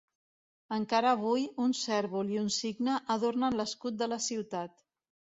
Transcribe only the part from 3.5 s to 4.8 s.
l'escut de la ciutat.